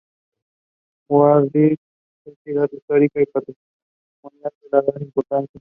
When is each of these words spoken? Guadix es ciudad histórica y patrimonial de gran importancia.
Guadix 1.09 1.77
es 2.25 2.33
ciudad 2.43 2.67
histórica 2.71 3.21
y 3.21 3.25
patrimonial 3.27 4.51
de 4.71 4.79
gran 4.91 5.01
importancia. 5.03 5.49